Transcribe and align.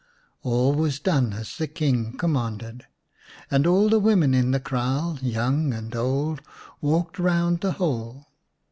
All 0.41 0.73
was 0.73 0.99
done 0.99 1.31
as 1.33 1.57
the 1.57 1.67
King 1.67 2.13
commanded, 2.17 2.87
and 3.51 3.67
all 3.67 3.87
the 3.87 3.99
women 3.99 4.33
in 4.33 4.49
the 4.49 4.59
kraal, 4.59 5.19
young 5.21 5.73
and 5.75 5.95
old, 5.95 6.41
walked 6.81 7.19
round 7.19 7.61
the 7.61 7.73
hole. 7.73 8.25